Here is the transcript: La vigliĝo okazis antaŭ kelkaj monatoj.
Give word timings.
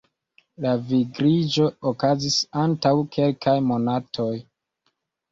La 0.63 0.69
vigliĝo 0.91 1.67
okazis 1.91 2.37
antaŭ 2.61 2.93
kelkaj 3.17 3.53
monatoj. 3.73 4.31